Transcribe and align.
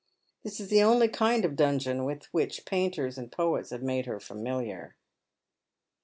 This 0.41 0.59
is 0.59 0.69
the 0.69 0.81
only 0.81 1.07
kind 1.07 1.45
of 1.45 1.55
dungeon 1.55 2.05
with 2.05 2.25
which 2.33 2.65
painters 2.65 3.19
and 3.19 3.31
poets 3.31 3.69
have 3.69 3.83
made 3.83 4.07
her 4.07 4.19
familiar. 4.19 4.95